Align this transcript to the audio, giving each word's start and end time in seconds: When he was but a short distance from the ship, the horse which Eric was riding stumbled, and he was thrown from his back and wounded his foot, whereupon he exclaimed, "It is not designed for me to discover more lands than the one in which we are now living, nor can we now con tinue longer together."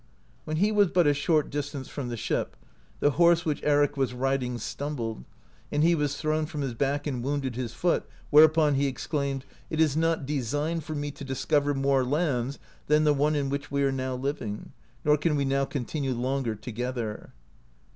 When 0.45 0.57
he 0.57 0.71
was 0.71 0.87
but 0.87 1.05
a 1.05 1.13
short 1.13 1.51
distance 1.51 1.87
from 1.87 2.09
the 2.09 2.17
ship, 2.17 2.55
the 3.01 3.11
horse 3.11 3.45
which 3.45 3.61
Eric 3.61 3.95
was 3.97 4.15
riding 4.15 4.57
stumbled, 4.57 5.25
and 5.71 5.83
he 5.83 5.93
was 5.93 6.17
thrown 6.17 6.47
from 6.47 6.61
his 6.61 6.73
back 6.73 7.05
and 7.05 7.23
wounded 7.23 7.55
his 7.55 7.75
foot, 7.75 8.09
whereupon 8.31 8.73
he 8.73 8.87
exclaimed, 8.87 9.45
"It 9.69 9.79
is 9.79 9.95
not 9.95 10.25
designed 10.25 10.83
for 10.85 10.95
me 10.95 11.11
to 11.11 11.23
discover 11.23 11.75
more 11.75 12.03
lands 12.03 12.57
than 12.87 13.03
the 13.03 13.13
one 13.13 13.35
in 13.35 13.51
which 13.51 13.69
we 13.69 13.83
are 13.83 13.91
now 13.91 14.15
living, 14.15 14.71
nor 15.05 15.17
can 15.17 15.35
we 15.35 15.45
now 15.45 15.65
con 15.65 15.85
tinue 15.85 16.17
longer 16.19 16.55
together." 16.55 17.33